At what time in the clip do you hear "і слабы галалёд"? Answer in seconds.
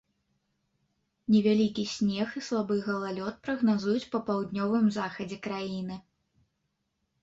2.41-3.35